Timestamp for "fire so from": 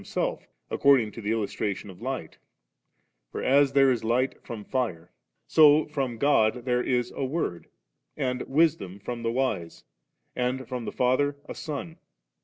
4.65-6.17